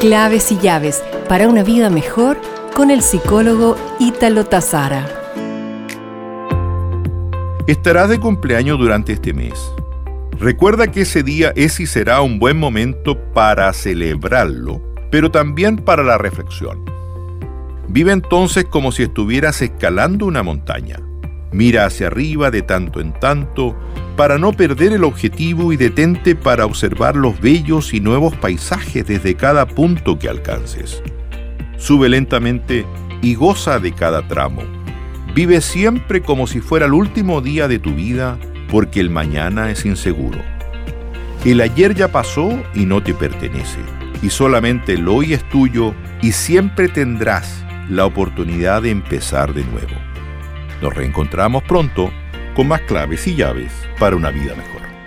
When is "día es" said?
11.22-11.80